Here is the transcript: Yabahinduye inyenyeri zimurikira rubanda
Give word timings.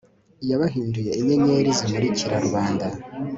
Yabahinduye 0.49 1.11
inyenyeri 1.19 1.69
zimurikira 1.79 2.35
rubanda 2.45 2.87